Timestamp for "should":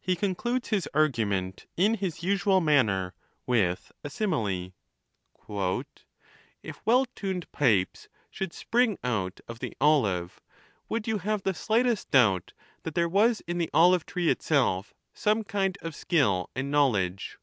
8.32-8.52